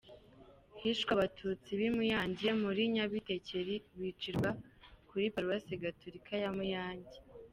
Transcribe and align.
Hishwe 0.81 1.11
Abatutsi 1.13 1.69
b’ 1.79 1.81
i 1.87 1.89
Muyange 1.95 2.49
muri 2.63 2.81
Nyabitekeri 2.95 3.75
bicirwa 3.99 4.49
kuri 5.09 5.25
Paruwasi 5.33 5.73
Gatulika 5.83 6.33
ya 6.43 6.51
Muyange. 6.57 7.17